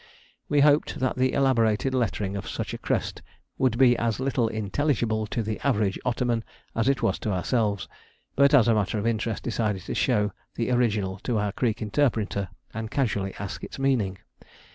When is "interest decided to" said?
9.05-9.93